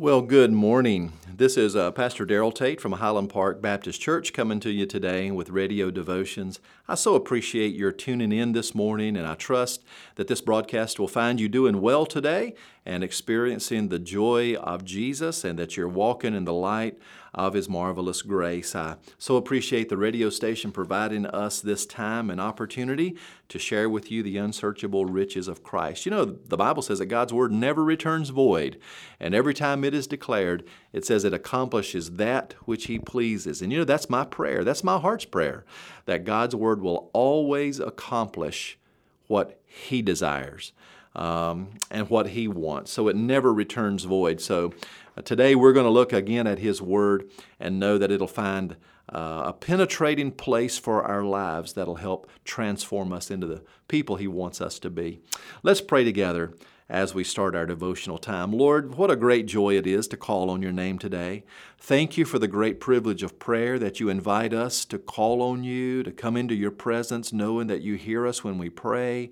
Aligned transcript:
Well, 0.00 0.22
good 0.22 0.50
morning. 0.50 1.12
This 1.30 1.58
is 1.58 1.76
uh, 1.76 1.90
Pastor 1.90 2.24
Daryl 2.24 2.54
Tate 2.54 2.80
from 2.80 2.92
Highland 2.92 3.28
Park 3.28 3.60
Baptist 3.60 4.00
Church 4.00 4.32
coming 4.32 4.58
to 4.60 4.70
you 4.70 4.86
today 4.86 5.30
with 5.30 5.50
radio 5.50 5.90
devotions. 5.90 6.58
I 6.88 6.94
so 6.94 7.14
appreciate 7.14 7.74
your 7.74 7.92
tuning 7.92 8.32
in 8.32 8.52
this 8.52 8.74
morning, 8.74 9.14
and 9.14 9.26
I 9.26 9.34
trust 9.34 9.84
that 10.14 10.26
this 10.26 10.40
broadcast 10.40 10.98
will 10.98 11.06
find 11.06 11.38
you 11.38 11.50
doing 11.50 11.82
well 11.82 12.06
today 12.06 12.54
and 12.86 13.04
experiencing 13.04 13.90
the 13.90 13.98
joy 13.98 14.54
of 14.54 14.86
Jesus 14.86 15.44
and 15.44 15.58
that 15.58 15.76
you're 15.76 15.86
walking 15.86 16.34
in 16.34 16.46
the 16.46 16.54
light 16.54 16.98
of 17.34 17.52
His 17.52 17.68
marvelous 17.68 18.22
grace. 18.22 18.74
I 18.74 18.96
so 19.18 19.36
appreciate 19.36 19.90
the 19.90 19.98
radio 19.98 20.30
station 20.30 20.72
providing 20.72 21.26
us 21.26 21.60
this 21.60 21.84
time 21.84 22.30
and 22.30 22.40
opportunity 22.40 23.18
to 23.50 23.58
share 23.58 23.90
with 23.90 24.10
you 24.10 24.22
the 24.22 24.38
unsearchable 24.38 25.04
riches 25.04 25.48
of 25.48 25.62
Christ. 25.62 26.06
You 26.06 26.10
know, 26.10 26.24
the 26.24 26.56
Bible 26.56 26.82
says 26.82 27.00
that 27.00 27.06
God's 27.06 27.32
Word 27.32 27.52
never 27.52 27.84
returns 27.84 28.30
void, 28.30 28.78
and 29.18 29.34
every 29.34 29.54
time 29.54 29.84
it 29.84 29.92
is 29.92 30.06
declared, 30.06 30.64
it 30.92 31.04
says 31.04 31.24
it 31.24 31.34
accomplishes 31.34 32.12
that 32.12 32.54
which 32.64 32.86
He 32.86 32.98
pleases. 32.98 33.60
And 33.60 33.72
you 33.72 33.78
know, 33.78 33.84
that's 33.84 34.08
my 34.08 34.24
prayer. 34.24 34.64
That's 34.64 34.84
my 34.84 34.98
heart's 34.98 35.24
prayer, 35.24 35.64
that 36.06 36.24
God's 36.24 36.54
Word 36.54 36.80
will 36.80 37.10
always 37.12 37.80
accomplish 37.80 38.78
what 39.26 39.60
He 39.66 40.00
desires 40.00 40.72
um, 41.16 41.70
and 41.90 42.08
what 42.08 42.28
He 42.28 42.46
wants. 42.46 42.92
So 42.92 43.08
it 43.08 43.16
never 43.16 43.52
returns 43.52 44.04
void. 44.04 44.40
So 44.40 44.72
uh, 45.16 45.22
today 45.22 45.56
we're 45.56 45.72
going 45.72 45.86
to 45.86 45.90
look 45.90 46.12
again 46.12 46.46
at 46.46 46.60
His 46.60 46.80
Word 46.80 47.28
and 47.58 47.80
know 47.80 47.98
that 47.98 48.12
it'll 48.12 48.28
find 48.28 48.76
uh, 49.10 49.42
a 49.46 49.52
penetrating 49.52 50.30
place 50.32 50.78
for 50.78 51.02
our 51.02 51.24
lives 51.24 51.72
that'll 51.72 51.96
help 51.96 52.30
transform 52.44 53.12
us 53.12 53.30
into 53.30 53.46
the 53.46 53.62
people 53.88 54.16
He 54.16 54.28
wants 54.28 54.60
us 54.60 54.78
to 54.80 54.90
be. 54.90 55.20
Let's 55.62 55.80
pray 55.80 56.04
together 56.04 56.54
as 56.90 57.14
we 57.14 57.22
start 57.22 57.54
our 57.54 57.66
devotional 57.66 58.18
time. 58.18 58.52
Lord, 58.52 58.96
what 58.96 59.12
a 59.12 59.16
great 59.16 59.46
joy 59.46 59.76
it 59.76 59.86
is 59.86 60.08
to 60.08 60.16
call 60.16 60.50
on 60.50 60.60
your 60.60 60.72
name 60.72 60.98
today. 60.98 61.44
Thank 61.78 62.18
you 62.18 62.24
for 62.24 62.40
the 62.40 62.48
great 62.48 62.80
privilege 62.80 63.22
of 63.22 63.38
prayer 63.38 63.78
that 63.78 64.00
you 64.00 64.08
invite 64.08 64.52
us 64.52 64.84
to 64.86 64.98
call 64.98 65.40
on 65.40 65.62
you, 65.62 66.02
to 66.02 66.10
come 66.10 66.36
into 66.36 66.54
your 66.54 66.72
presence, 66.72 67.32
knowing 67.32 67.68
that 67.68 67.82
you 67.82 67.94
hear 67.94 68.26
us 68.26 68.42
when 68.42 68.58
we 68.58 68.70
pray. 68.70 69.30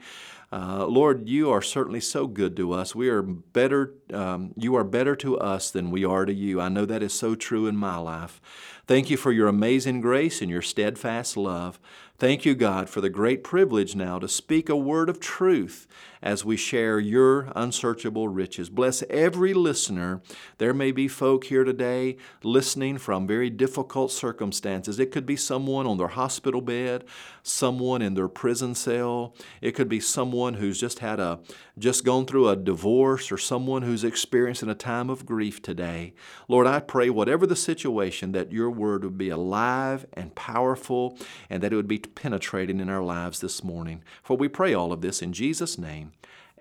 Uh, 0.51 0.87
Lord, 0.87 1.29
you 1.29 1.51
are 1.51 1.61
certainly 1.61 2.01
so 2.01 2.27
good 2.27 2.56
to 2.56 2.73
us. 2.73 2.95
We 2.95 3.09
are 3.11 3.23
better. 3.23 3.93
Um, 4.15 4.55
you 4.56 4.77
are 4.77 4.84
better 4.84 5.15
to 5.17 5.37
us 5.39 5.71
than 5.71 5.91
we 5.91 6.05
are 6.05 6.25
to 6.25 6.33
you. 6.33 6.61
I 6.61 6.69
know 6.69 6.87
that 6.87 7.03
is 7.03 7.12
so 7.12 7.34
true 7.34 7.67
in 7.67 7.77
my 7.77 7.97
life. 7.97 8.41
Thank 8.89 9.11
you 9.11 9.19
for 9.19 9.33
your 9.33 9.48
amazing 9.48 10.00
grace 10.00 10.41
and 10.41 10.50
your 10.50 10.62
steadfast 10.62 11.36
love. 11.36 11.78
Thank 12.17 12.47
you, 12.47 12.55
God, 12.55 12.89
for 12.89 13.03
the 13.03 13.11
great 13.11 13.44
privilege 13.44 13.94
now 13.94 14.19
to 14.19 14.27
speak 14.27 14.70
a 14.70 14.77
word 14.77 15.11
of 15.11 15.20
truth 15.20 15.86
as 16.23 16.45
we 16.45 16.57
share 16.57 16.99
your 16.99 17.53
unsearchable 17.55 18.29
riches. 18.29 18.69
Bless 18.69 19.03
every 19.11 19.55
listener. 19.55 20.21
There 20.59 20.75
may 20.75 20.93
be 20.93 21.09
folk 21.09 21.45
here 21.45 21.65
today 21.65 22.17
listening 22.43 22.99
from 22.99 23.27
very 23.27 23.51
difficult 23.51 24.11
circumstances. 24.11 24.99
It 24.99 25.13
could 25.13 25.27
be 25.27 25.37
someone 25.37 25.87
on 25.87 25.99
their 25.99 26.09
hospital 26.09 26.61
bed, 26.61 27.05
someone 27.43 28.03
in 28.03 28.15
their 28.15 28.29
prison 28.29 28.75
cell. 28.75 29.35
It 29.61 29.73
could 29.73 29.89
be 29.89 30.01
someone 30.01 30.55
who's 30.55 30.81
just 30.81 30.99
had 31.01 31.21
a 31.21 31.41
just 31.79 32.05
gone 32.05 32.27
through 32.27 32.49
a 32.49 32.57
divorce 32.57 33.31
or 33.31 33.39
someone 33.39 33.83
who's 33.83 34.05
experiencing 34.05 34.69
a 34.69 34.75
time 34.75 35.09
of 35.09 35.25
grief 35.25 35.63
today. 35.63 36.13
Lord, 36.49 36.67
I 36.67 36.81
pray 36.81 37.09
whatever 37.09 37.47
the 37.47 37.57
situation 37.57 38.33
that 38.33 38.53
your 38.53 38.71
word 38.71 39.05
would 39.05 39.19
be 39.19 39.29
alive 39.29 40.07
and 40.13 40.35
powerful 40.35 41.17
and 41.49 41.63
that 41.63 41.73
it 41.73 41.77
would 41.77 41.89
be 41.89 41.99
penetrating 41.99 42.81
in 42.81 42.91
our 42.91 43.03
lives 43.03 43.41
this 43.41 43.63
morning. 43.63 44.03
For 44.23 44.37
we 44.37 44.49
pray 44.49 44.75
all 44.75 44.93
of 44.93 45.01
this 45.01 45.23
in 45.23 45.33
Jesus' 45.33 45.79
name. 45.79 46.08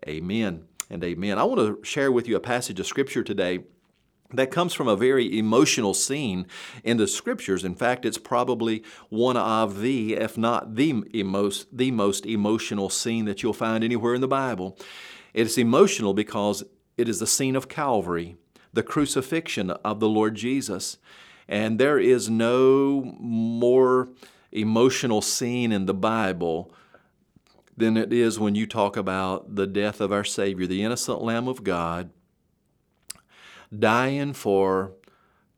Amen 0.07 0.65
and 0.89 1.03
amen. 1.03 1.37
I 1.37 1.43
want 1.43 1.59
to 1.59 1.83
share 1.83 2.11
with 2.11 2.27
you 2.27 2.35
a 2.35 2.41
passage 2.41 2.79
of 2.79 2.87
Scripture 2.87 3.23
today 3.23 3.59
that 4.33 4.51
comes 4.51 4.73
from 4.73 4.87
a 4.87 4.95
very 4.95 5.37
emotional 5.37 5.93
scene 5.93 6.47
in 6.83 6.97
the 6.97 7.07
scriptures. 7.07 7.63
In 7.63 7.75
fact, 7.75 8.05
it's 8.05 8.17
probably 8.17 8.83
one 9.09 9.37
of 9.37 9.79
the, 9.79 10.15
if 10.15 10.37
not 10.37 10.75
the 10.75 10.93
most, 11.23 11.67
the 11.71 11.91
most 11.91 12.25
emotional 12.25 12.89
scene 12.89 13.25
that 13.25 13.41
you'll 13.41 13.53
find 13.53 13.83
anywhere 13.83 14.15
in 14.15 14.21
the 14.21 14.27
Bible. 14.27 14.77
It's 15.33 15.57
emotional 15.57 16.13
because 16.13 16.63
it 16.97 17.07
is 17.07 17.19
the 17.19 17.27
scene 17.27 17.55
of 17.55 17.69
Calvary, 17.69 18.35
the 18.73 18.83
crucifixion 18.83 19.71
of 19.71 19.99
the 19.99 20.09
Lord 20.09 20.35
Jesus. 20.35 20.97
And 21.47 21.79
there 21.79 21.99
is 21.99 22.29
no 22.29 23.15
more 23.19 24.09
emotional 24.51 25.21
scene 25.21 25.71
in 25.71 25.85
the 25.85 25.93
Bible 25.93 26.73
than 27.77 27.95
it 27.95 28.11
is 28.11 28.39
when 28.39 28.55
you 28.55 28.65
talk 28.65 28.97
about 28.97 29.55
the 29.55 29.67
death 29.67 30.01
of 30.01 30.11
our 30.11 30.23
Savior, 30.23 30.65
the 30.65 30.83
innocent 30.83 31.21
Lamb 31.21 31.47
of 31.47 31.63
God, 31.63 32.09
dying 33.77 34.33
for 34.33 34.93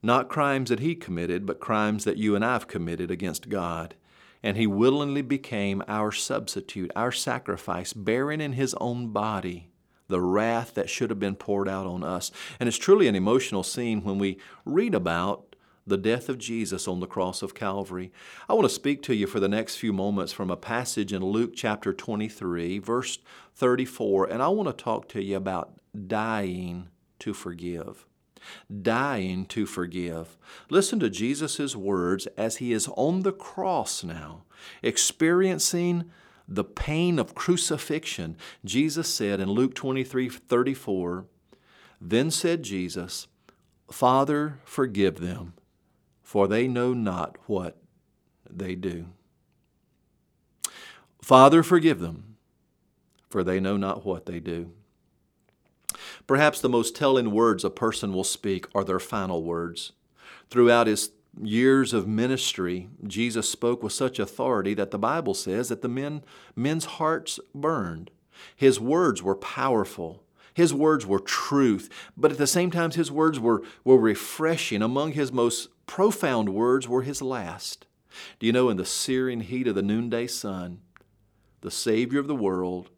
not 0.04 0.30
crimes 0.30 0.70
that 0.70 0.82
He 0.82 0.96
committed, 0.96 1.46
but 1.46 1.62
crimes 1.62 2.04
that 2.04 2.18
you 2.18 2.36
and 2.36 2.44
I 2.44 2.54
have 2.54 2.68
committed 2.68 3.10
against 3.10 3.50
God. 3.50 3.96
And 4.44 4.58
He 4.58 4.68
willingly 4.68 5.22
became 5.22 5.84
our 5.88 6.12
substitute, 6.12 6.92
our 6.96 7.12
sacrifice, 7.12 7.94
bearing 7.94 8.42
in 8.42 8.54
His 8.54 8.76
own 8.76 9.10
body 9.10 9.72
the 10.08 10.22
wrath 10.22 10.74
that 10.74 10.90
should 10.90 11.10
have 11.10 11.20
been 11.20 11.36
poured 11.36 11.70
out 11.70 11.86
on 11.86 12.04
us. 12.04 12.32
And 12.60 12.68
it's 12.68 12.78
truly 12.78 13.08
an 13.08 13.16
emotional 13.16 13.64
scene 13.64 14.04
when 14.04 14.18
we 14.18 14.40
read 14.66 14.96
about 14.96 15.49
the 15.90 15.98
death 15.98 16.30
of 16.30 16.38
Jesus 16.38 16.88
on 16.88 17.00
the 17.00 17.08
cross 17.08 17.42
of 17.42 17.54
Calvary. 17.54 18.12
I 18.48 18.54
want 18.54 18.66
to 18.66 18.74
speak 18.74 19.02
to 19.04 19.16
you 19.16 19.28
for 19.28 19.40
the 19.40 19.50
next 19.50 19.76
few 19.76 19.92
moments 19.92 20.32
from 20.32 20.50
a 20.50 20.56
passage 20.56 21.12
in 21.12 21.24
Luke 21.24 21.54
chapter 21.56 21.92
23, 21.92 22.80
verse 22.80 23.20
34, 23.56 24.26
and 24.26 24.42
I 24.42 24.48
want 24.48 24.70
to 24.70 24.84
talk 24.84 25.10
to 25.10 25.22
you 25.22 25.36
about 25.36 25.74
dying 26.08 26.90
to 27.20 27.34
forgive. 27.34 28.06
Dying 28.82 29.46
to 29.48 29.66
forgive. 29.66 30.38
Listen 30.70 31.00
to 31.02 31.10
Jesus' 31.10 31.76
words 31.76 32.28
as 32.38 32.58
he 32.58 32.72
is 32.72 32.88
on 32.96 33.24
the 33.24 33.34
cross 33.34 34.04
now, 34.04 34.44
experiencing 34.82 36.10
the 36.48 36.64
pain 36.64 37.20
of 37.20 37.36
crucifixion. 37.36 38.38
Jesus 38.64 39.14
said 39.14 39.40
in 39.40 39.50
Luke 39.50 39.76
23 39.76 40.30
34, 40.30 41.26
Then 42.00 42.32
said 42.32 42.64
Jesus, 42.64 43.28
Father, 43.92 44.60
forgive 44.64 45.20
them, 45.20 45.54
for 46.30 46.48
they 46.48 46.68
know 46.68 46.94
not 46.94 47.36
what 47.48 47.76
they 48.48 48.76
do. 48.76 49.08
Father, 51.24 51.64
forgive 51.64 52.00
them, 52.00 52.36
for 53.32 53.44
they 53.44 53.60
know 53.60 53.78
not 53.78 54.06
what 54.06 54.28
they 54.28 54.40
do. 54.40 54.72
Perhaps 56.28 56.62
the 56.62 56.70
most 56.70 56.96
telling 56.96 57.32
words 57.32 57.64
a 57.64 57.72
person 57.72 58.14
will 58.14 58.24
speak 58.24 58.68
are 58.76 58.84
their 58.84 59.00
final 59.00 59.44
words. 59.44 59.94
Throughout 60.52 60.86
his 60.86 61.10
years 61.42 61.94
of 61.94 62.08
ministry, 62.08 62.90
Jesus 63.08 63.50
spoke 63.50 63.82
with 63.82 63.94
such 63.94 64.20
authority 64.20 64.76
that 64.76 64.92
the 64.92 65.00
Bible 65.00 65.34
says 65.34 65.70
that 65.70 65.82
the 65.82 65.90
men, 65.90 66.24
men's 66.56 66.86
hearts 66.86 67.40
burned. 67.56 68.12
His 68.56 68.80
words 68.80 69.24
were 69.24 69.36
powerful. 69.36 70.22
His 70.54 70.74
words 70.74 71.06
were 71.06 71.20
truth, 71.20 71.90
but 72.18 72.32
at 72.32 72.38
the 72.38 72.48
same 72.48 72.72
time, 72.72 72.92
his 72.92 73.12
words 73.12 73.40
were, 73.40 73.64
were 73.84 73.98
refreshing. 73.98 74.82
Among 74.82 75.14
his 75.14 75.32
most 75.32 75.70
profound 75.86 76.50
words 76.50 76.88
were 76.88 77.04
his 77.04 77.22
last. 77.22 77.86
Do 78.40 78.46
you 78.46 78.54
know, 78.54 78.70
in 78.70 78.78
the 78.78 78.86
searing 78.86 79.42
heat 79.42 79.68
of 79.68 79.76
the 79.76 79.82
noonday 79.82 80.28
sun, 80.28 80.82
the 81.62 81.72
Savior 81.72 82.20
of 82.20 82.28
the 82.28 82.36
world 82.36 82.90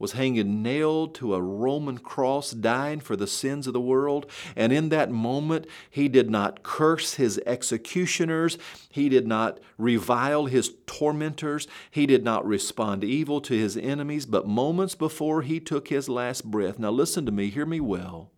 was 0.00 0.12
hanging 0.12 0.62
nailed 0.62 1.14
to 1.14 1.34
a 1.34 1.42
Roman 1.42 1.98
cross, 1.98 2.50
dying 2.50 2.98
for 2.98 3.14
the 3.14 3.26
sins 3.26 3.66
of 3.66 3.74
the 3.74 3.80
world. 3.80 4.28
And 4.56 4.72
in 4.72 4.88
that 4.88 5.10
moment, 5.10 5.66
he 5.90 6.08
did 6.08 6.30
not 6.30 6.64
curse 6.64 7.14
his 7.14 7.38
executioners, 7.44 8.56
he 8.88 9.10
did 9.10 9.28
not 9.28 9.60
revile 9.78 10.46
his 10.46 10.72
tormentors, 10.86 11.68
he 11.90 12.06
did 12.06 12.24
not 12.24 12.46
respond 12.46 13.04
evil 13.04 13.42
to 13.42 13.54
his 13.54 13.76
enemies. 13.76 14.24
But 14.24 14.48
moments 14.48 14.94
before 14.94 15.42
he 15.42 15.60
took 15.60 15.88
his 15.88 16.08
last 16.08 16.50
breath, 16.50 16.78
now 16.78 16.90
listen 16.90 17.26
to 17.26 17.32
me, 17.32 17.50
hear 17.50 17.66
me 17.66 17.78
well, 17.78 18.30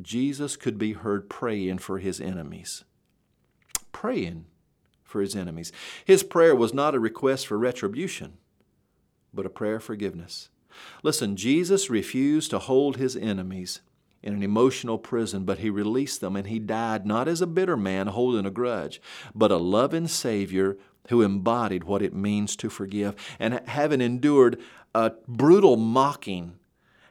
Jesus 0.00 0.56
could 0.56 0.78
be 0.78 0.92
heard 0.92 1.28
praying 1.28 1.78
for 1.78 1.98
his 1.98 2.20
enemies. 2.20 2.84
Praying 3.90 4.46
for 5.02 5.20
his 5.20 5.34
enemies. 5.34 5.72
His 6.04 6.22
prayer 6.22 6.54
was 6.54 6.72
not 6.72 6.94
a 6.94 7.00
request 7.00 7.48
for 7.48 7.58
retribution, 7.58 8.34
but 9.34 9.44
a 9.44 9.50
prayer 9.50 9.76
of 9.76 9.84
forgiveness. 9.84 10.48
Listen, 11.02 11.36
Jesus 11.36 11.90
refused 11.90 12.50
to 12.50 12.58
hold 12.58 12.96
his 12.96 13.16
enemies 13.16 13.80
in 14.22 14.34
an 14.34 14.42
emotional 14.42 14.98
prison, 14.98 15.44
but 15.44 15.58
he 15.58 15.70
released 15.70 16.20
them 16.20 16.36
and 16.36 16.46
he 16.46 16.58
died 16.58 17.06
not 17.06 17.28
as 17.28 17.40
a 17.40 17.46
bitter 17.46 17.76
man 17.76 18.08
holding 18.08 18.46
a 18.46 18.50
grudge, 18.50 19.00
but 19.34 19.50
a 19.50 19.56
loving 19.56 20.06
Savior 20.06 20.76
who 21.08 21.22
embodied 21.22 21.84
what 21.84 22.02
it 22.02 22.14
means 22.14 22.54
to 22.56 22.68
forgive. 22.68 23.14
And 23.38 23.60
having 23.66 24.00
endured 24.00 24.60
a 24.94 25.12
brutal 25.26 25.76
mocking, 25.76 26.58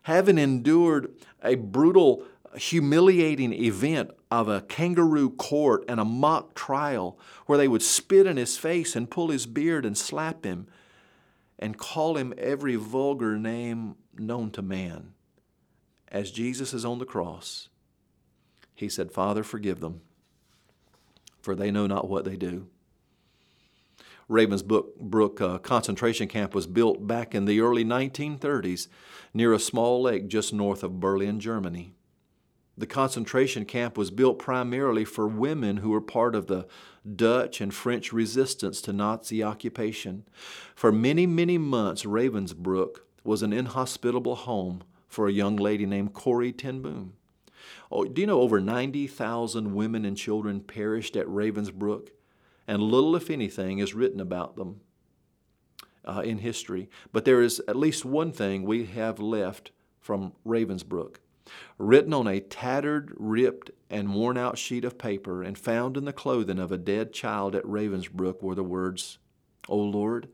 having 0.04 0.38
endured 0.38 1.14
a 1.44 1.56
brutal, 1.56 2.24
humiliating 2.56 3.54
event 3.54 4.12
of 4.32 4.48
a 4.48 4.62
kangaroo 4.62 5.32
court 5.32 5.84
and 5.88 6.00
a 6.00 6.06
mock 6.06 6.54
trial 6.54 7.18
where 7.48 7.58
they 7.58 7.68
would 7.68 7.82
spit 7.82 8.28
in 8.28 8.38
his 8.38 8.58
face 8.58 8.96
and 8.96 9.10
pull 9.10 9.30
his 9.30 9.46
beard 9.46 9.86
and 9.86 9.98
slap 9.98 10.44
him 10.46 10.68
and 11.60 11.78
call 11.78 12.16
him 12.16 12.34
every 12.38 12.76
vulgar 12.76 13.38
name 13.38 13.96
known 14.18 14.50
to 14.52 14.62
man. 14.62 15.14
As 16.08 16.32
Jesus 16.32 16.74
is 16.74 16.86
on 16.86 16.98
the 16.98 17.06
cross, 17.06 17.68
he 18.74 18.88
said, 18.88 19.12
Father, 19.12 19.44
forgive 19.44 19.82
them, 19.82 20.02
for 21.42 21.54
they 21.54 21.70
know 21.70 21.86
not 21.86 22.10
what 22.10 22.24
they 22.24 22.38
do. 22.38 22.68
Ravensbrück 24.30 25.42
uh, 25.42 25.58
concentration 25.58 26.28
camp 26.28 26.56
was 26.56 26.68
built 26.68 27.06
back 27.06 27.36
in 27.36 27.46
the 27.46 27.60
early 27.60 27.84
1930s 27.84 28.88
near 29.34 29.54
a 29.54 29.60
small 29.60 30.02
lake 30.02 30.28
just 30.28 30.54
north 30.54 30.84
of 30.84 31.00
Berlin, 31.00 31.40
Germany. 31.40 31.94
The 32.78 32.88
concentration 32.88 33.66
camp 33.66 33.98
was 33.98 34.12
built 34.12 34.40
primarily 34.40 35.04
for 35.04 35.28
women 35.28 35.78
who 35.78 35.90
were 35.90 36.00
part 36.00 36.36
of 36.36 36.48
the 36.48 36.68
Dutch 37.16 37.62
and 37.62 37.74
French 37.74 38.12
resistance 38.14 38.82
to 38.82 38.94
Nazi 38.94 39.44
occupation. 39.44 40.24
For 40.76 40.92
many, 40.92 41.26
many 41.26 41.58
months, 41.58 42.04
Ravensbrück 42.04 42.98
was 43.24 43.42
an 43.42 43.54
inhospitable 43.54 44.36
home 44.36 44.84
for 45.08 45.28
a 45.28 45.32
young 45.34 45.56
lady 45.56 45.86
named 45.86 46.14
Corrie 46.14 46.54
ten 46.54 46.82
Boom. 46.82 47.14
Oh, 47.92 48.06
do 48.06 48.22
you 48.22 48.28
know 48.28 48.42
over 48.42 48.60
90,000 48.60 49.74
women 49.74 50.06
and 50.06 50.16
children 50.16 50.62
perished 50.62 51.16
at 51.16 51.26
Ravensbrück? 51.28 52.10
And 52.68 52.84
little, 52.84 53.16
if 53.16 53.30
anything, 53.30 53.80
is 53.80 53.96
written 53.96 54.20
about 54.20 54.56
them 54.56 54.82
uh, 56.06 56.22
in 56.24 56.38
history. 56.40 56.90
But 57.12 57.26
there 57.26 57.42
is 57.42 57.62
at 57.68 57.76
least 57.76 58.06
one 58.06 58.32
thing 58.32 58.64
we 58.64 58.86
have 58.86 59.20
left 59.20 59.72
from 60.00 60.34
Ravensbrück. 60.46 61.16
Written 61.78 62.14
on 62.14 62.28
a 62.28 62.40
tattered, 62.40 63.14
ripped, 63.18 63.72
and 63.90 64.14
worn 64.14 64.38
out 64.38 64.58
sheet 64.58 64.86
of 64.86 64.98
paper 64.98 65.42
and 65.44 65.58
found 65.58 65.98
in 65.98 66.06
the 66.06 66.14
clothing 66.14 66.60
of 66.60 66.72
a 66.72 66.78
dead 66.78 67.14
child 67.14 67.56
at 67.56 67.64
Ravensbrück 67.64 68.42
were 68.42 68.56
the 68.56 68.64
words, 68.64 69.18
O 69.68 69.78
Lord, 69.78 70.30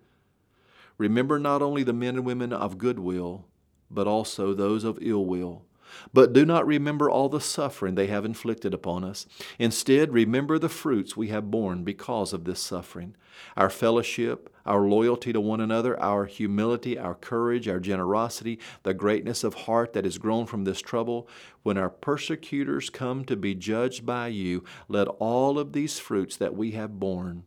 remember 0.98 1.40
not 1.40 1.62
only 1.62 1.84
the 1.84 1.94
men 1.94 2.16
and 2.16 2.26
women 2.26 2.52
of 2.52 2.78
goodwill, 2.78 3.46
but 3.90 4.08
also 4.08 4.54
those 4.54 4.84
of 4.84 5.00
ill 5.02 5.26
will 5.26 5.66
but 6.14 6.34
do 6.34 6.46
not 6.46 6.66
remember 6.66 7.10
all 7.10 7.30
the 7.30 7.42
suffering 7.42 7.96
they 7.96 8.08
have 8.08 8.26
inflicted 8.26 8.74
upon 8.74 9.04
us. 9.04 9.26
Instead, 9.60 10.14
remember 10.14 10.58
the 10.58 10.70
fruits 10.70 11.16
we 11.16 11.30
have 11.30 11.52
borne 11.52 11.84
because 11.84 12.34
of 12.34 12.46
this 12.46 12.60
suffering 12.60 13.16
our 13.58 13.70
fellowship, 13.70 14.50
our 14.66 14.82
loyalty 14.82 15.34
to 15.34 15.42
one 15.42 15.60
another, 15.60 16.00
our 16.02 16.26
humility, 16.26 16.98
our 16.98 17.16
courage, 17.16 17.68
our 17.68 17.80
generosity, 17.82 18.60
the 18.84 18.94
greatness 18.94 19.44
of 19.44 19.54
heart 19.54 19.92
that 19.92 20.06
has 20.06 20.18
grown 20.18 20.46
from 20.46 20.64
this 20.64 20.82
trouble. 20.82 21.28
When 21.64 21.78
our 21.78 21.90
persecutors 21.90 22.90
come 22.90 23.26
to 23.26 23.36
be 23.36 23.54
judged 23.54 24.06
by 24.06 24.28
you, 24.28 24.64
let 24.88 25.08
all 25.08 25.60
of 25.60 25.74
these 25.74 26.00
fruits 26.00 26.38
that 26.38 26.56
we 26.56 26.72
have 26.72 27.00
borne 27.00 27.44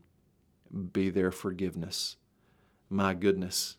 be 0.92 1.10
their 1.10 1.30
forgiveness. 1.30 2.16
My 2.90 3.14
goodness. 3.14 3.76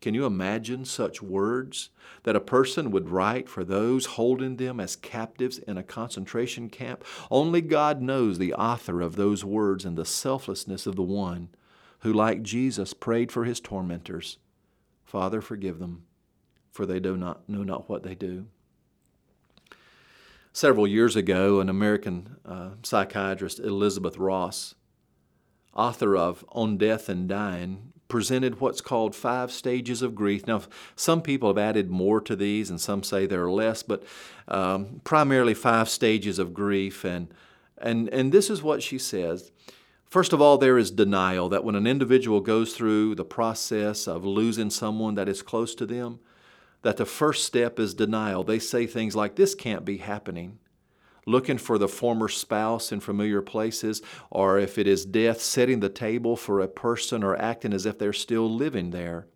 Can 0.00 0.14
you 0.14 0.26
imagine 0.26 0.84
such 0.84 1.22
words 1.22 1.90
that 2.24 2.36
a 2.36 2.40
person 2.40 2.90
would 2.90 3.08
write 3.08 3.48
for 3.48 3.64
those 3.64 4.06
holding 4.06 4.56
them 4.56 4.78
as 4.78 4.94
captives 4.94 5.58
in 5.58 5.78
a 5.78 5.82
concentration 5.82 6.68
camp? 6.68 7.04
Only 7.30 7.60
God 7.60 8.02
knows 8.02 8.38
the 8.38 8.54
author 8.54 9.00
of 9.00 9.16
those 9.16 9.44
words 9.44 9.84
and 9.84 9.96
the 9.96 10.04
selflessness 10.04 10.86
of 10.86 10.96
the 10.96 11.02
one 11.02 11.48
who, 12.00 12.12
like 12.12 12.42
Jesus, 12.42 12.92
prayed 12.94 13.32
for 13.32 13.44
his 13.44 13.60
tormentors 13.60 14.38
Father, 15.04 15.40
forgive 15.40 15.78
them, 15.78 16.02
for 16.72 16.84
they 16.84 16.98
do 16.98 17.16
not 17.16 17.48
know 17.48 17.62
not 17.62 17.88
what 17.88 18.02
they 18.02 18.14
do. 18.14 18.46
Several 20.52 20.86
years 20.86 21.16
ago, 21.16 21.60
an 21.60 21.68
American 21.68 22.36
uh, 22.44 22.70
psychiatrist, 22.82 23.60
Elizabeth 23.60 24.18
Ross, 24.18 24.74
author 25.74 26.16
of 26.16 26.44
On 26.48 26.76
Death 26.76 27.08
and 27.08 27.28
Dying, 27.28 27.92
presented 28.08 28.60
what's 28.60 28.80
called 28.80 29.14
five 29.14 29.50
stages 29.50 30.02
of 30.02 30.14
grief. 30.14 30.46
Now, 30.46 30.62
some 30.94 31.22
people 31.22 31.48
have 31.48 31.58
added 31.58 31.90
more 31.90 32.20
to 32.20 32.36
these, 32.36 32.70
and 32.70 32.80
some 32.80 33.02
say 33.02 33.26
there 33.26 33.44
are 33.44 33.50
less, 33.50 33.82
but 33.82 34.04
um, 34.48 35.00
primarily 35.04 35.54
five 35.54 35.88
stages 35.88 36.38
of 36.38 36.54
grief. 36.54 37.04
And, 37.04 37.28
and, 37.78 38.08
and 38.10 38.32
this 38.32 38.48
is 38.50 38.62
what 38.62 38.82
she 38.82 38.98
says. 38.98 39.50
First 40.08 40.32
of 40.32 40.40
all, 40.40 40.56
there 40.56 40.78
is 40.78 40.90
denial 40.90 41.48
that 41.48 41.64
when 41.64 41.74
an 41.74 41.86
individual 41.86 42.40
goes 42.40 42.74
through 42.74 43.16
the 43.16 43.24
process 43.24 44.06
of 44.06 44.24
losing 44.24 44.70
someone 44.70 45.16
that 45.16 45.28
is 45.28 45.42
close 45.42 45.74
to 45.74 45.86
them, 45.86 46.20
that 46.82 46.96
the 46.96 47.06
first 47.06 47.44
step 47.44 47.80
is 47.80 47.94
denial. 47.94 48.44
They 48.44 48.60
say 48.60 48.86
things 48.86 49.16
like, 49.16 49.34
This 49.34 49.56
can't 49.56 49.84
be 49.84 49.96
happening 49.96 50.58
looking 51.26 51.58
for 51.58 51.76
the 51.76 51.88
former 51.88 52.28
spouse 52.28 52.92
in 52.92 53.00
familiar 53.00 53.42
places, 53.42 54.00
or 54.30 54.58
if 54.58 54.78
it 54.78 54.86
is 54.86 55.04
death, 55.04 55.40
setting 55.40 55.80
the 55.80 55.88
table 55.88 56.36
for 56.36 56.60
a 56.60 56.68
person 56.68 57.24
or 57.24 57.36
acting 57.36 57.72
as 57.72 57.84
if 57.84 57.98
they're 57.98 58.12
still 58.12 58.48
living 58.48 58.90
there. 58.90 59.26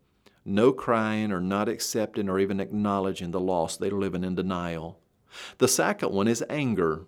No 0.44 0.72
crying 0.72 1.32
or 1.32 1.40
not 1.40 1.68
accepting 1.68 2.28
or 2.28 2.38
even 2.38 2.60
acknowledging 2.60 3.32
the 3.32 3.40
loss. 3.40 3.76
They're 3.76 3.90
living 3.90 4.24
in 4.24 4.36
denial. 4.36 5.00
The 5.58 5.68
second 5.68 6.12
one 6.12 6.28
is 6.28 6.44
anger. 6.48 7.06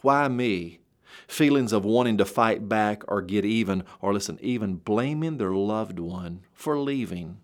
Why 0.00 0.28
me? 0.28 0.80
Feelings 1.28 1.72
of 1.72 1.84
wanting 1.84 2.18
to 2.18 2.24
fight 2.24 2.68
back 2.68 3.04
or 3.06 3.22
get 3.22 3.44
even, 3.44 3.84
or 4.00 4.12
listen, 4.12 4.38
even 4.42 4.76
blaming 4.76 5.36
their 5.36 5.52
loved 5.52 5.98
one 5.98 6.40
for 6.52 6.78
leaving, 6.78 7.38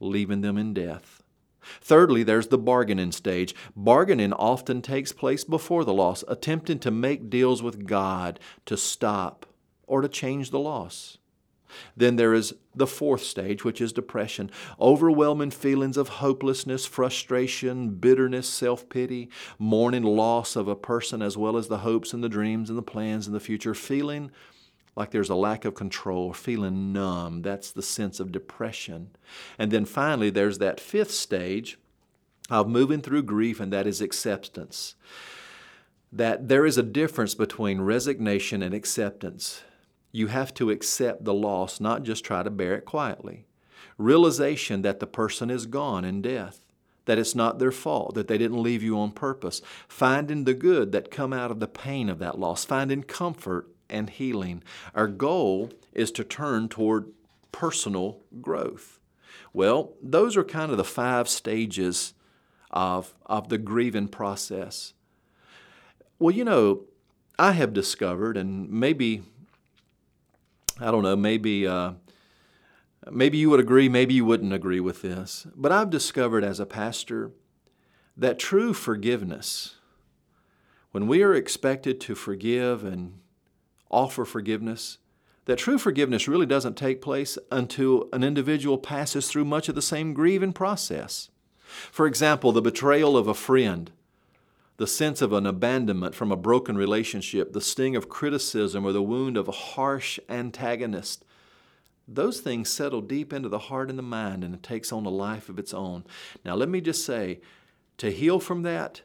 leaving 0.00 0.40
them 0.40 0.58
in 0.58 0.74
death. 0.74 1.21
Thirdly, 1.80 2.22
there's 2.22 2.48
the 2.48 2.58
bargaining 2.58 3.12
stage. 3.12 3.54
Bargaining 3.76 4.32
often 4.32 4.82
takes 4.82 5.12
place 5.12 5.44
before 5.44 5.84
the 5.84 5.94
loss, 5.94 6.24
attempting 6.28 6.78
to 6.80 6.90
make 6.90 7.30
deals 7.30 7.62
with 7.62 7.86
God 7.86 8.40
to 8.66 8.76
stop 8.76 9.46
or 9.86 10.00
to 10.00 10.08
change 10.08 10.50
the 10.50 10.60
loss. 10.60 11.18
Then 11.96 12.16
there 12.16 12.34
is 12.34 12.54
the 12.74 12.86
fourth 12.86 13.22
stage, 13.22 13.64
which 13.64 13.80
is 13.80 13.92
depression. 13.92 14.50
Overwhelming 14.80 15.50
feelings 15.50 15.96
of 15.96 16.08
hopelessness, 16.08 16.86
frustration, 16.86 17.90
bitterness, 17.90 18.48
self 18.48 18.88
pity, 18.88 19.30
mourning 19.58 20.02
loss 20.02 20.56
of 20.56 20.68
a 20.68 20.76
person, 20.76 21.22
as 21.22 21.36
well 21.36 21.56
as 21.56 21.68
the 21.68 21.78
hopes 21.78 22.12
and 22.12 22.22
the 22.22 22.28
dreams 22.28 22.68
and 22.68 22.78
the 22.78 22.82
plans 22.82 23.26
in 23.26 23.32
the 23.32 23.40
future, 23.40 23.74
feeling 23.74 24.30
like 24.94 25.10
there's 25.10 25.30
a 25.30 25.34
lack 25.34 25.64
of 25.64 25.74
control, 25.74 26.32
feeling 26.32 26.92
numb. 26.92 27.42
That's 27.42 27.72
the 27.72 27.82
sense 27.82 28.20
of 28.20 28.32
depression. 28.32 29.10
And 29.58 29.70
then 29.70 29.84
finally, 29.84 30.30
there's 30.30 30.58
that 30.58 30.80
fifth 30.80 31.12
stage 31.12 31.78
of 32.50 32.68
moving 32.68 33.00
through 33.00 33.22
grief, 33.22 33.60
and 33.60 33.72
that 33.72 33.86
is 33.86 34.00
acceptance. 34.00 34.94
That 36.12 36.48
there 36.48 36.66
is 36.66 36.76
a 36.76 36.82
difference 36.82 37.34
between 37.34 37.80
resignation 37.80 38.62
and 38.62 38.74
acceptance. 38.74 39.62
You 40.10 40.26
have 40.26 40.52
to 40.54 40.70
accept 40.70 41.24
the 41.24 41.32
loss, 41.32 41.80
not 41.80 42.02
just 42.02 42.24
try 42.24 42.42
to 42.42 42.50
bear 42.50 42.74
it 42.74 42.84
quietly. 42.84 43.46
Realization 43.96 44.82
that 44.82 45.00
the 45.00 45.06
person 45.06 45.48
is 45.48 45.64
gone 45.64 46.04
in 46.04 46.20
death 46.20 46.60
that 47.04 47.18
it's 47.18 47.34
not 47.34 47.58
their 47.58 47.72
fault, 47.72 48.14
that 48.14 48.28
they 48.28 48.38
didn't 48.38 48.62
leave 48.62 48.82
you 48.82 48.98
on 48.98 49.10
purpose, 49.10 49.60
finding 49.88 50.44
the 50.44 50.54
good 50.54 50.92
that 50.92 51.10
come 51.10 51.32
out 51.32 51.50
of 51.50 51.60
the 51.60 51.66
pain 51.66 52.08
of 52.08 52.18
that 52.18 52.38
loss, 52.38 52.64
finding 52.64 53.02
comfort 53.02 53.68
and 53.92 54.10
healing. 54.10 54.64
Our 54.94 55.06
goal 55.06 55.70
is 55.92 56.10
to 56.12 56.24
turn 56.24 56.68
toward 56.68 57.12
personal 57.52 58.18
growth. 58.40 58.98
Well, 59.52 59.92
those 60.02 60.36
are 60.36 60.42
kind 60.42 60.72
of 60.72 60.78
the 60.78 60.84
five 60.84 61.28
stages 61.28 62.14
of, 62.70 63.14
of 63.26 63.50
the 63.50 63.58
grieving 63.58 64.08
process. 64.08 64.94
Well, 66.18 66.34
you 66.34 66.44
know, 66.44 66.84
I 67.38 67.52
have 67.52 67.72
discovered, 67.72 68.36
and 68.36 68.70
maybe, 68.70 69.22
I 70.80 70.90
don't 70.90 71.02
know, 71.02 71.16
maybe, 71.16 71.66
uh, 71.66 71.92
maybe 73.10 73.38
you 73.38 73.50
would 73.50 73.60
agree, 73.60 73.88
maybe 73.88 74.14
you 74.14 74.24
wouldn't 74.24 74.52
agree 74.52 74.80
with 74.80 75.02
this, 75.02 75.46
but 75.54 75.72
I've 75.72 75.90
discovered 75.90 76.44
as 76.44 76.60
a 76.60 76.66
pastor 76.66 77.32
that 78.16 78.38
true 78.38 78.72
forgiveness, 78.72 79.76
when 80.92 81.06
we 81.06 81.22
are 81.22 81.34
expected 81.34 82.00
to 82.02 82.14
forgive 82.14 82.84
and 82.84 83.18
offer 83.92 84.24
forgiveness, 84.24 84.98
that 85.44 85.58
true 85.58 85.78
forgiveness 85.78 86.28
really 86.28 86.46
doesn't 86.46 86.76
take 86.76 87.02
place 87.02 87.36
until 87.50 88.08
an 88.12 88.22
individual 88.22 88.78
passes 88.78 89.28
through 89.28 89.44
much 89.44 89.68
of 89.68 89.74
the 89.74 89.82
same 89.82 90.14
grieving 90.14 90.52
process. 90.52 91.30
For 91.90 92.06
example, 92.06 92.52
the 92.52 92.62
betrayal 92.62 93.16
of 93.16 93.26
a 93.26 93.34
friend, 93.34 93.90
the 94.76 94.86
sense 94.86 95.20
of 95.20 95.32
an 95.32 95.46
abandonment 95.46 96.14
from 96.14 96.30
a 96.30 96.36
broken 96.36 96.76
relationship, 96.76 97.52
the 97.52 97.60
sting 97.60 97.96
of 97.96 98.08
criticism, 98.08 98.84
or 98.84 98.92
the 98.92 99.02
wound 99.02 99.36
of 99.36 99.48
a 99.48 99.52
harsh 99.52 100.18
antagonist. 100.28 101.24
Those 102.06 102.40
things 102.40 102.70
settle 102.70 103.00
deep 103.00 103.32
into 103.32 103.48
the 103.48 103.58
heart 103.58 103.90
and 103.90 103.98
the 103.98 104.02
mind, 104.02 104.44
and 104.44 104.54
it 104.54 104.62
takes 104.62 104.92
on 104.92 105.06
a 105.06 105.10
life 105.10 105.48
of 105.48 105.58
its 105.58 105.72
own. 105.72 106.04
Now, 106.44 106.54
let 106.54 106.68
me 106.68 106.80
just 106.80 107.04
say 107.04 107.40
to 107.98 108.10
heal 108.10 108.38
from 108.38 108.62
that, 108.62 109.02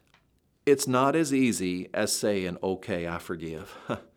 it's 0.66 0.88
not 0.88 1.16
as 1.16 1.34
easy 1.34 1.90
as 1.94 2.12
saying, 2.12 2.58
okay, 2.62 3.08
I 3.08 3.20
forgive. 3.20 3.76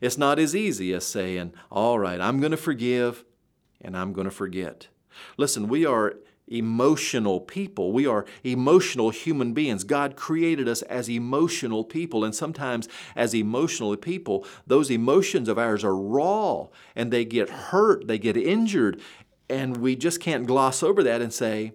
It's 0.00 0.18
not 0.18 0.38
as 0.38 0.54
easy 0.54 0.92
as 0.92 1.06
saying, 1.06 1.52
all 1.70 1.98
right, 1.98 2.20
I'm 2.20 2.40
going 2.40 2.52
to 2.52 2.56
forgive 2.56 3.24
and 3.80 3.96
I'm 3.96 4.12
going 4.12 4.26
to 4.26 4.30
forget. 4.30 4.88
Listen, 5.36 5.68
we 5.68 5.84
are 5.86 6.14
emotional 6.50 7.40
people. 7.40 7.92
We 7.92 8.06
are 8.06 8.24
emotional 8.42 9.10
human 9.10 9.52
beings. 9.52 9.84
God 9.84 10.16
created 10.16 10.68
us 10.68 10.82
as 10.82 11.08
emotional 11.08 11.84
people, 11.84 12.24
and 12.24 12.34
sometimes, 12.34 12.88
as 13.14 13.34
emotional 13.34 13.96
people, 13.96 14.46
those 14.66 14.90
emotions 14.90 15.48
of 15.48 15.58
ours 15.58 15.84
are 15.84 15.96
raw 15.96 16.68
and 16.96 17.12
they 17.12 17.24
get 17.24 17.50
hurt, 17.50 18.08
they 18.08 18.18
get 18.18 18.36
injured, 18.36 19.00
and 19.48 19.76
we 19.78 19.96
just 19.96 20.20
can't 20.20 20.46
gloss 20.46 20.82
over 20.82 21.02
that 21.02 21.20
and 21.20 21.32
say, 21.32 21.72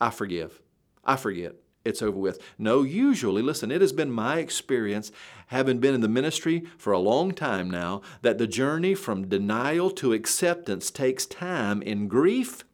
I 0.00 0.10
forgive, 0.10 0.60
I 1.04 1.16
forget. 1.16 1.54
It's 1.88 2.02
over 2.02 2.18
with. 2.18 2.40
No, 2.58 2.82
usually, 2.82 3.42
listen, 3.42 3.70
it 3.70 3.80
has 3.80 3.92
been 3.92 4.10
my 4.10 4.38
experience, 4.38 5.10
having 5.48 5.78
been 5.78 5.94
in 5.94 6.00
the 6.00 6.08
ministry 6.08 6.64
for 6.76 6.92
a 6.92 6.98
long 6.98 7.32
time 7.32 7.70
now, 7.70 8.02
that 8.22 8.38
the 8.38 8.46
journey 8.46 8.94
from 8.94 9.28
denial 9.28 9.90
to 9.92 10.12
acceptance 10.12 10.90
takes 10.90 11.26
time 11.26 11.82
in 11.82 12.08
grief 12.08 12.64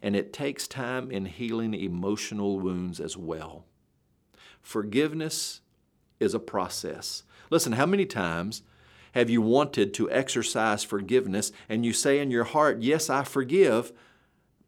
and 0.00 0.16
it 0.16 0.32
takes 0.32 0.66
time 0.66 1.10
in 1.10 1.26
healing 1.26 1.74
emotional 1.74 2.58
wounds 2.58 3.00
as 3.00 3.16
well. 3.16 3.64
Forgiveness 4.60 5.60
is 6.20 6.34
a 6.34 6.38
process. 6.38 7.24
Listen, 7.50 7.72
how 7.72 7.86
many 7.86 8.06
times 8.06 8.62
have 9.12 9.28
you 9.28 9.42
wanted 9.42 9.92
to 9.94 10.10
exercise 10.10 10.84
forgiveness 10.84 11.52
and 11.68 11.84
you 11.84 11.92
say 11.92 12.18
in 12.18 12.30
your 12.30 12.44
heart, 12.44 12.80
Yes, 12.80 13.10
I 13.10 13.24
forgive, 13.24 13.92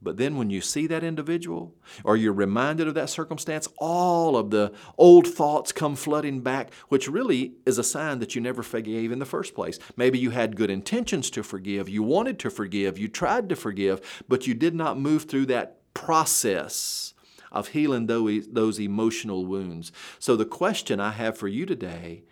but 0.04 0.18
then 0.18 0.36
when 0.36 0.50
you 0.50 0.60
see 0.60 0.86
that 0.86 1.02
individual 1.02 1.74
or 2.04 2.16
you're 2.16 2.32
reminded 2.32 2.86
of 2.86 2.94
that 2.94 3.10
circumstance, 3.10 3.66
all 3.78 4.36
of 4.36 4.50
the 4.50 4.72
old 4.98 5.26
thoughts 5.26 5.72
come 5.72 5.96
flooding 5.96 6.40
back, 6.40 6.72
which 6.88 7.08
really 7.08 7.54
is 7.66 7.78
a 7.78 7.82
sign 7.84 8.18
that 8.18 8.34
you 8.34 8.40
never 8.40 8.62
forgave 8.62 9.10
in 9.10 9.18
the 9.18 9.24
first 9.24 9.54
place. 9.54 9.78
Maybe 9.96 10.18
you 10.18 10.30
had 10.30 10.56
good 10.56 10.70
intentions 10.70 11.30
to 11.30 11.42
forgive, 11.42 11.88
you 11.88 12.02
wanted 12.02 12.38
to 12.40 12.50
forgive, 12.50 12.98
you 12.98 13.08
tried 13.08 13.48
to 13.48 13.56
forgive, 13.56 14.22
but 14.28 14.46
you 14.46 14.54
did 14.54 14.74
not 14.74 14.98
move 14.98 15.24
through 15.24 15.46
that 15.46 15.78
process 15.94 17.14
of 17.50 17.68
healing 17.68 18.06
those 18.06 18.80
emotional 18.80 19.46
wounds. 19.46 19.92
So 20.18 20.36
the 20.36 20.44
question 20.44 21.00
I 21.00 21.12
have 21.12 21.38
for 21.38 21.48
you 21.48 21.64
today 21.64 22.24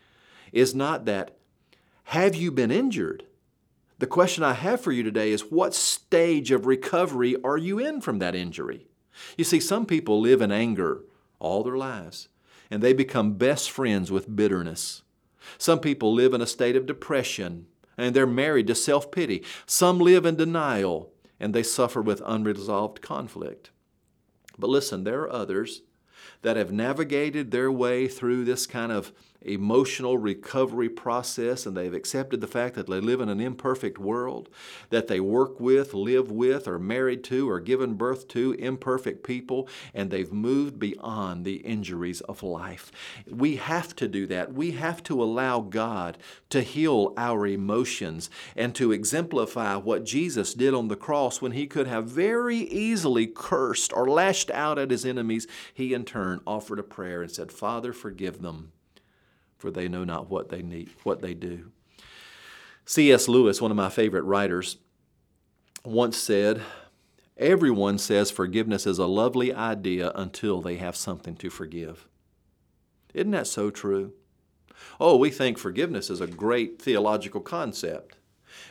is 0.53 0.75
not 0.75 1.05
that, 1.07 1.37
have 2.05 2.35
you 2.35 2.51
been 2.51 2.71
injured? 2.71 3.25
The 4.03 4.09
question 4.09 4.43
I 4.43 4.55
have 4.55 4.81
for 4.81 4.91
you 4.91 5.05
today 5.05 5.31
is 5.31 5.43
what 5.53 5.77
stage 5.77 6.51
of 6.51 6.67
recovery 6.67 7.37
are 7.45 7.57
you 7.57 7.79
in 7.79 8.01
from 8.01 8.19
that 8.19 8.35
injury? 8.35 8.89
You 9.37 9.45
see, 9.45 9.61
some 9.61 9.87
people 9.87 10.21
live 10.21 10.43
in 10.43 10.51
anger 10.51 11.05
all 11.39 11.63
their 11.63 11.77
lives, 11.77 12.29
and 12.69 12.83
they 12.83 12.95
become 12.95 13.35
best 13.35 13.71
friends 13.71 14.11
with 14.11 14.35
bitterness. 14.35 15.03
Some 15.57 15.79
people 15.79 16.13
live 16.13 16.35
in 16.35 16.41
a 16.41 16.49
state 16.49 16.75
of 16.75 16.85
depression, 16.85 17.67
and 17.97 18.13
they're 18.13 18.27
married 18.27 18.67
to 18.67 18.75
self 18.75 19.13
pity. 19.13 19.45
Some 19.67 20.01
live 20.01 20.27
in 20.27 20.35
denial, 20.35 21.13
and 21.39 21.55
they 21.55 21.63
suffer 21.63 22.03
with 22.03 22.23
unresolved 22.27 23.03
conflict. 23.03 23.71
But 24.59 24.69
listen, 24.69 25.05
there 25.05 25.21
are 25.21 25.33
others 25.33 25.83
that 26.43 26.57
have 26.57 26.73
navigated 26.73 27.53
their 27.53 27.71
way 27.71 28.09
through 28.09 28.47
this 28.47 28.67
kind 28.67 28.91
of 28.91 29.13
emotional 29.45 30.19
recovery 30.19 30.89
process 30.89 31.67
and 31.67 31.77
they've 31.77 31.95
accepted 31.95 32.41
the 32.41 32.47
fact 32.47 32.75
that 32.75 32.87
they 32.87 33.01
live 33.01 33.21
in 33.21 33.29
an 33.29 33.41
imperfect 33.41 33.99
world, 33.99 34.49
that 34.91 35.09
they 35.09 35.21
work 35.21 35.61
with, 35.61 35.95
live 35.95 36.31
with, 36.31 36.69
are 36.69 36.79
married 36.79 37.25
to, 37.25 37.49
or 37.49 37.61
given 37.61 37.95
birth 37.95 38.29
to 38.29 38.53
imperfect 38.53 39.25
people, 39.25 39.69
and 39.95 40.11
they've 40.11 40.33
moved 40.33 40.79
beyond 40.79 41.45
the 41.45 41.57
injuries 41.57 42.21
of 42.23 42.43
life. 42.43 42.93
We 43.29 43.57
have 43.57 43.95
to 43.97 44.09
do 44.09 44.27
that. 44.29 44.53
We 44.53 44.73
have 44.73 45.03
to 45.05 45.23
allow 45.23 45.61
God 45.61 46.19
to 46.51 46.63
heal 46.63 47.15
our 47.17 47.47
emotions 47.47 48.31
and 48.57 48.75
to 48.75 48.93
exemplify 48.93 49.77
what 49.77 50.05
Jesus 50.05 50.55
did 50.55 50.75
on 50.75 50.89
the 50.89 50.97
cross 50.97 51.41
when 51.41 51.53
he 51.53 51.67
could 51.67 51.87
have 51.87 52.07
very 52.07 52.59
easily 52.59 53.27
cursed 53.27 53.93
or 53.93 54.09
lashed 54.09 54.51
out 54.51 54.79
at 54.79 54.91
his 54.91 55.05
enemies. 55.05 55.47
He 55.73 55.95
in 55.95 56.05
turn 56.05 56.41
offered 56.47 56.79
a 56.79 56.83
prayer 56.83 57.23
and 57.23 57.31
said, 57.31 57.53
Father, 57.53 57.93
forgive 57.93 58.43
them 58.43 58.73
for 59.63 59.71
they 59.71 59.89
know 59.89 60.03
not 60.03 60.29
what 60.29 60.49
they 60.49 60.61
need, 60.61 60.91
what 61.05 61.23
they 61.23 61.35
do. 61.35 61.71
C.S. 62.85 63.29
Lewis, 63.29 63.63
one 63.63 63.71
of 63.71 63.77
my 63.77 63.89
favorite 63.89 64.25
writers, 64.25 64.79
once 65.85 66.19
said, 66.19 66.61
Everyone 67.39 67.97
says 67.97 68.31
forgiveness 68.31 68.87
is 68.87 68.99
a 68.99 69.07
lovely 69.07 69.55
idea 69.55 70.11
until 70.17 70.61
they 70.61 70.77
have 70.77 70.97
something 70.97 71.37
to 71.37 71.49
forgive. 71.49 72.09
Isn't 73.15 73.31
that 73.31 73.47
so 73.47 73.71
true? 73.71 74.13
Oh, 74.99 75.17
we 75.17 75.31
think 75.31 75.59
forgiveness 75.59 76.11
is 76.11 76.21
a 76.21 76.27
great 76.27 76.83
theological 76.83 77.41
concept. 77.41 78.17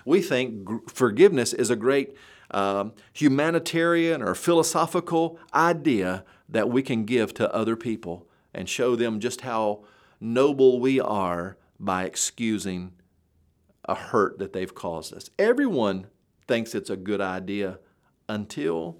We 0.05 0.21
think 0.21 0.65
gr- 0.65 0.77
forgiveness 0.87 1.53
is 1.53 1.69
a 1.69 1.75
great 1.75 2.15
um, 2.51 2.93
humanitarian 3.13 4.21
or 4.21 4.35
philosophical 4.35 5.39
idea 5.53 6.25
that 6.49 6.69
we 6.69 6.83
can 6.83 7.05
give 7.05 7.33
to 7.35 7.53
other 7.55 7.77
people 7.77 8.27
and 8.53 8.67
show 8.67 8.95
them 8.95 9.21
just 9.21 9.41
how 9.41 9.85
noble 10.21 10.79
we 10.79 10.99
are 10.99 11.57
by 11.79 12.05
excusing 12.05 12.93
a 13.85 13.95
hurt 13.95 14.37
that 14.39 14.53
they've 14.53 14.73
caused 14.73 15.13
us. 15.13 15.29
Everyone 15.39 16.07
thinks 16.47 16.75
it's 16.75 16.89
a 16.89 16.95
good 16.95 17.19
idea 17.19 17.79
until 18.29 18.97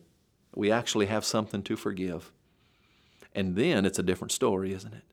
we 0.56 0.72
actually 0.72 1.06
have 1.06 1.24
something 1.24 1.62
to 1.63 1.75
forgive. 1.78 2.32
And 3.34 3.56
then 3.56 3.86
it's 3.86 4.00
a 4.00 4.04
different 4.04 4.32
story, 4.32 4.74
isn't 4.74 4.94
it? 4.94 5.04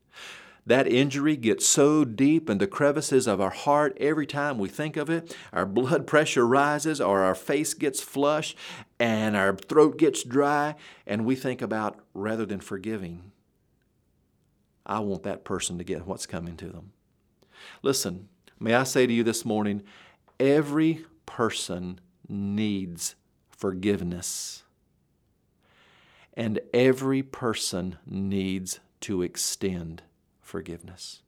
That 0.67 0.87
injury 0.87 1.37
gets 1.37 1.67
so 1.67 2.05
deep 2.05 2.50
in 2.50 2.59
the 2.59 2.67
crevices 2.67 3.27
of 3.27 3.41
our 3.41 3.50
heart 3.50 3.97
every 4.00 4.27
time 4.27 4.59
we 4.59 4.69
think 4.69 4.99
of 4.99 5.09
it. 5.09 5.35
Our 5.53 5.65
blood 5.65 6.07
pressure 6.07 6.47
rises, 6.47 7.00
or 7.00 7.21
our 7.21 7.35
face 7.35 7.73
gets 7.73 8.03
flushed, 8.03 8.57
and 9.00 9.35
our 9.35 9.57
throat 9.57 9.97
gets 9.97 10.23
dry, 10.23 10.75
and 11.07 11.25
we 11.25 11.37
think 11.37 11.62
about 11.62 12.00
rather 12.12 12.45
than 12.45 12.61
forgiving, 12.61 13.33
I 14.88 15.00
want 15.00 15.25
that 15.25 15.45
person 15.45 15.78
to 15.78 15.85
get 15.85 16.07
what's 16.07 16.26
coming 16.26 16.57
to 16.57 16.66
them. 16.66 16.92
Listen, 17.83 18.28
may 18.59 18.75
I 18.75 18.85
say 18.85 19.07
to 19.07 19.12
you 19.12 19.23
this 19.23 19.45
morning 19.45 19.83
every 20.40 21.04
person 21.26 22.00
needs 22.28 23.14
forgiveness, 23.50 24.62
and 26.35 26.61
every 26.73 27.23
person 27.23 27.99
needs 28.07 28.80
to 29.00 29.23
extend 29.23 30.02
forgiveness. 30.40 31.23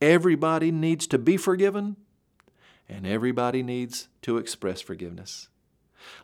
Everybody 0.00 0.70
needs 0.70 1.06
to 1.08 1.18
be 1.18 1.36
forgiven, 1.36 1.96
and 2.88 3.06
everybody 3.06 3.62
needs 3.62 4.08
to 4.22 4.38
express 4.38 4.80
forgiveness. 4.80 5.48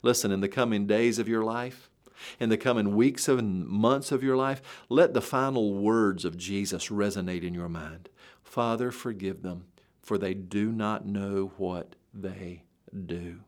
Listen, 0.03 0.31
in 0.31 0.41
the 0.41 0.49
coming 0.49 0.87
days 0.87 1.19
of 1.19 1.29
your 1.29 1.45
life, 1.45 1.91
in 2.39 2.49
the 2.49 2.57
coming 2.57 2.97
weeks 2.97 3.29
and 3.29 3.67
months 3.67 4.13
of 4.13 4.23
your 4.23 4.37
life, 4.37 4.63
let 4.89 5.15
the 5.15 5.21
final 5.21 5.75
words 5.75 6.25
of 6.25 6.37
Jesus 6.37 6.89
resonate 6.89 7.43
in 7.43 7.55
your 7.55 7.69
mind. 7.69 8.09
Father, 8.43 8.91
forgive 8.91 9.43
them, 9.43 9.67
for 10.03 10.19
they 10.19 10.35
do 10.35 10.73
not 10.73 11.07
know 11.07 11.53
what 11.57 11.95
they 12.15 12.63
do. 13.07 13.41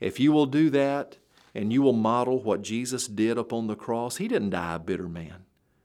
If 0.00 0.18
you 0.20 0.32
will 0.32 0.46
do 0.46 0.70
that 0.70 1.18
and 1.54 1.72
you 1.72 1.82
will 1.82 1.92
model 1.92 2.42
what 2.42 2.62
Jesus 2.62 3.06
did 3.06 3.38
upon 3.38 3.66
the 3.66 3.76
cross, 3.76 4.16
He 4.16 4.28
didn't 4.28 4.50
die 4.50 4.74
a 4.74 4.78
bitter 4.78 5.08
man. 5.08 5.44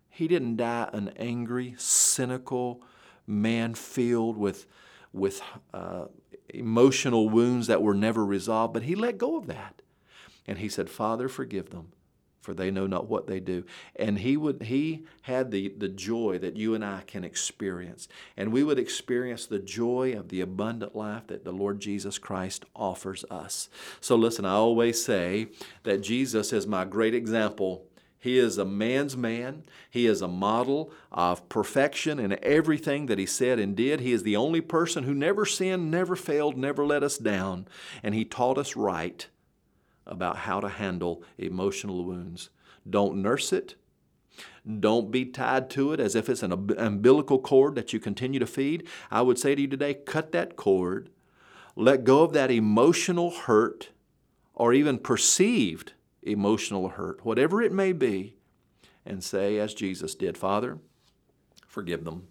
He 0.09 0.27
didn't 0.27 0.57
die 0.57 0.89
an 0.91 1.13
angry, 1.17 1.75
cynical 1.77 2.81
man 3.25 3.73
filled 3.75 4.37
with, 4.37 4.65
with 5.13 5.41
uh, 5.73 6.05
emotional 6.49 7.29
wounds 7.29 7.67
that 7.67 7.81
were 7.81 7.93
never 7.93 8.25
resolved, 8.25 8.73
but 8.73 8.83
He 8.83 8.95
let 8.95 9.17
go 9.17 9.37
of 9.37 9.47
that. 9.47 9.81
And 10.49 10.57
he 10.57 10.67
said, 10.67 10.89
Father, 10.89 11.29
forgive 11.29 11.69
them, 11.69 11.91
for 12.41 12.55
they 12.55 12.71
know 12.71 12.87
not 12.87 13.07
what 13.07 13.27
they 13.27 13.39
do. 13.39 13.65
And 13.95 14.17
he 14.17 14.35
would 14.35 14.63
he 14.63 15.05
had 15.21 15.51
the, 15.51 15.69
the 15.77 15.87
joy 15.87 16.39
that 16.39 16.57
you 16.57 16.73
and 16.73 16.83
I 16.83 17.03
can 17.05 17.23
experience. 17.23 18.07
And 18.35 18.51
we 18.51 18.63
would 18.63 18.79
experience 18.79 19.45
the 19.45 19.59
joy 19.59 20.13
of 20.17 20.29
the 20.29 20.41
abundant 20.41 20.95
life 20.95 21.27
that 21.27 21.45
the 21.45 21.51
Lord 21.51 21.79
Jesus 21.79 22.17
Christ 22.17 22.65
offers 22.75 23.23
us. 23.29 23.69
So 24.01 24.15
listen, 24.15 24.43
I 24.43 24.53
always 24.53 25.05
say 25.05 25.49
that 25.83 26.01
Jesus 26.01 26.51
is 26.51 26.65
my 26.65 26.83
great 26.83 27.13
example 27.13 27.85
he 28.21 28.37
is 28.37 28.57
a 28.57 28.65
man's 28.65 29.15
man. 29.15 29.63
He 29.89 30.05
is 30.05 30.21
a 30.21 30.27
model 30.27 30.91
of 31.09 31.47
perfection 31.47 32.19
in 32.19 32.37
everything 32.43 33.05
that 33.05 33.17
he 33.17 33.25
said 33.25 33.59
and 33.59 33.77
did. 33.77 34.01
He 34.01 34.11
is 34.11 34.23
the 34.23 34.35
only 34.35 34.59
person 34.59 35.05
who 35.05 35.13
never 35.13 35.45
sinned, 35.45 35.89
never 35.89 36.17
failed, 36.17 36.57
never 36.57 36.85
let 36.85 37.01
us 37.01 37.17
down. 37.17 37.65
And 38.03 38.13
he 38.13 38.25
taught 38.25 38.57
us 38.57 38.75
right 38.75 39.25
about 40.09 40.37
how 40.37 40.59
to 40.59 40.67
handle 40.67 41.23
emotional 41.37 42.03
wounds. 42.03 42.49
Don't 42.89 43.21
nurse 43.21 43.53
it. 43.53 43.75
Don't 44.79 45.11
be 45.11 45.25
tied 45.25 45.69
to 45.71 45.93
it 45.93 45.99
as 45.99 46.15
if 46.15 46.27
it's 46.27 46.43
an 46.43 46.51
umbilical 46.51 47.39
cord 47.39 47.75
that 47.75 47.93
you 47.93 47.99
continue 47.99 48.39
to 48.39 48.47
feed. 48.47 48.87
I 49.09 49.21
would 49.21 49.39
say 49.39 49.55
to 49.55 49.61
you 49.61 49.67
today 49.67 49.93
cut 49.93 50.31
that 50.31 50.55
cord, 50.55 51.09
let 51.75 52.03
go 52.03 52.23
of 52.23 52.33
that 52.33 52.51
emotional 52.51 53.31
hurt 53.31 53.89
or 54.53 54.73
even 54.73 54.97
perceived 54.97 55.93
emotional 56.21 56.89
hurt, 56.89 57.23
whatever 57.23 57.61
it 57.61 57.71
may 57.71 57.93
be, 57.93 58.35
and 59.05 59.23
say, 59.23 59.57
as 59.57 59.73
Jesus 59.73 60.15
did, 60.15 60.37
Father, 60.37 60.77
forgive 61.65 62.03
them, 62.03 62.27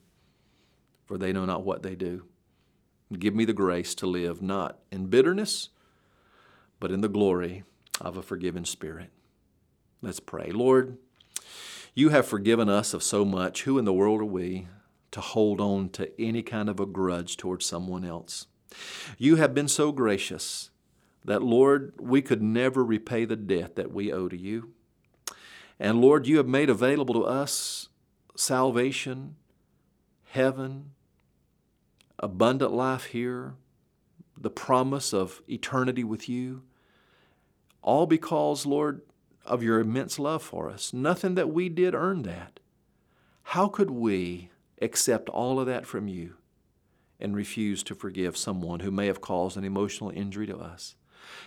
for 1.07 1.17
they 1.17 1.33
know 1.33 1.47
not 1.47 1.65
what 1.65 1.83
they 1.83 1.95
do. 1.95 2.25
Give 3.19 3.35
me 3.35 3.47
the 3.47 3.55
grace 3.55 3.95
to 3.97 4.07
live 4.07 4.43
not 4.43 4.79
in 4.93 5.07
bitterness 5.07 5.71
but 6.81 6.93
in 6.93 7.01
the 7.01 7.09
glory 7.09 7.65
of 8.01 8.17
a 8.17 8.23
forgiven 8.23 8.65
spirit. 8.65 9.11
Let's 10.01 10.21
pray. 10.21 10.51
Lord, 10.51 10.99
you 11.95 12.11
have 12.11 12.27
forgiven 12.27 12.69
us 12.69 12.95
of 12.95 13.03
so 13.03 13.25
much. 13.25 13.63
Who 13.63 13.79
in 13.79 13.85
the 13.85 13.93
world 13.93 14.21
are 14.21 14.25
we 14.25 14.69
to 15.11 15.21
hold 15.21 15.61
on 15.61 15.89
to 15.91 16.11
any 16.21 16.43
kind 16.43 16.69
of 16.69 16.79
a 16.79 16.87
grudge 16.87 17.37
towards 17.37 17.67
someone 17.67 18.05
else? 18.05 18.47
You 19.17 19.37
have 19.37 19.55
been 19.55 19.69
so 19.69 19.93
gracious 19.93 20.71
that, 21.25 21.43
Lord, 21.43 21.95
we 21.99 22.23
could 22.23 22.43
never 22.43 22.85
repay 22.85 23.25
the 23.25 23.37
debt 23.37 23.77
that 23.77 23.93
we 23.93 24.13
owe 24.13 24.29
to 24.29 24.37
you. 24.37 24.73
And 25.81 26.01
Lord, 26.01 26.27
you 26.27 26.37
have 26.39 26.49
made 26.49 26.71
available 26.71 27.15
to 27.15 27.25
us 27.25 27.89
salvation, 28.37 29.37
heaven, 30.31 30.93
abundant 32.19 32.73
life 32.73 33.07
here, 33.07 33.55
the 34.37 34.51
promise 34.51 35.13
of 35.13 35.43
eternity 35.49 36.05
with 36.05 36.29
you. 36.29 36.63
All 37.83 38.07
because, 38.07 38.67
Lord, 38.67 39.03
of 39.47 39.63
your 39.63 39.81
immense 39.81 40.19
love 40.19 40.43
for 40.43 40.69
us. 40.69 40.93
Nothing 40.93 41.35
that 41.35 41.51
we 41.53 41.69
did 41.69 41.95
earn 41.95 42.23
that. 42.23 42.61
How 43.43 43.69
could 43.69 43.91
we 43.91 44.51
accept 44.83 45.29
all 45.31 45.59
of 45.59 45.67
that 45.67 45.87
from 45.87 46.07
you 46.07 46.35
and 47.19 47.35
refuse 47.35 47.83
to 47.85 47.95
forgive 47.95 48.37
someone 48.37 48.81
who 48.81 48.91
may 48.91 49.07
have 49.07 49.21
caused 49.21 49.57
an 49.57 49.65
emotional 49.65 50.11
injury 50.11 50.47
to 50.47 50.59
us? 50.59 50.97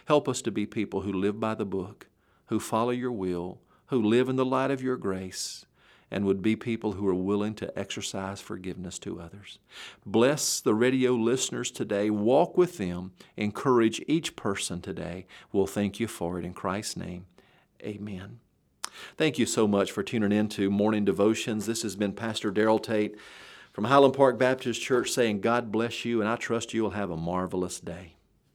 Help 0.05 0.27
us 0.27 0.41
to 0.41 0.51
be 0.51 0.65
people 0.65 1.01
who 1.01 1.13
live 1.13 1.39
by 1.39 1.53
the 1.53 1.65
book, 1.65 2.07
who 2.47 2.59
follow 2.59 2.89
your 2.89 3.11
will, 3.11 3.61
who 3.88 4.01
live 4.01 4.29
in 4.29 4.35
the 4.35 4.45
light 4.45 4.71
of 4.71 4.81
your 4.81 4.97
grace, 4.97 5.65
and 6.12 6.25
would 6.25 6.41
be 6.41 6.56
people 6.56 6.94
who 6.94 7.08
are 7.08 7.15
willing 7.15 7.56
to 7.56 7.80
exercise 7.80 8.41
forgiveness 8.41 9.00
to 9.00 9.22
others. 9.22 9.60
Bless 10.06 10.60
the 10.60 10.75
radio 10.75 11.13
listeners 11.13 11.72
today. 11.72 12.10
Walk 12.10 12.58
with 12.58 12.77
them. 12.77 13.13
Encourage 13.38 14.03
each 14.08 14.36
person 14.36 14.82
today. 14.82 15.25
We'll 15.53 15.68
thank 15.68 16.00
you 16.00 16.08
for 16.08 16.38
it 16.38 16.46
in 16.46 16.53
Christ's 16.53 16.98
name. 16.98 17.25
Amen. 17.82 18.39
Thank 19.18 19.39
you 19.39 19.46
so 19.46 19.68
much 19.68 19.91
for 19.91 20.03
tuning 20.03 20.32
in 20.32 20.50
to 20.50 20.70
Morning 20.70 21.06
Devotions. 21.06 21.65
This 21.65 21.82
has 21.84 21.96
been 21.96 22.13
Pastor 22.13 22.51
Darrell 22.51 22.77
Tate 22.77 23.18
from 23.72 23.86
Highland 23.86 24.13
Park 24.13 24.38
Baptist 24.38 24.82
Church 24.82 25.12
saying, 25.12 25.39
God 25.39 25.72
bless 25.72 26.03
you, 26.03 26.20
and 26.20 26.30
I 26.30 26.36
trust 26.36 26.74
you 26.74 26.84
will 26.84 26.91
have 26.91 27.10
a 27.10 27.18
marvelous 27.18 27.80
day. 27.80 28.15